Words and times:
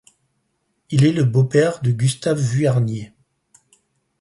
Il 0.89 1.05
est 1.05 1.11
le 1.11 1.23
beau-père 1.25 1.79
de 1.83 1.91
Gustave 1.91 2.39
Vuarnier. 2.41 3.13